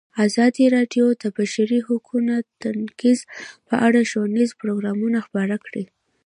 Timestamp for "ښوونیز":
4.09-4.49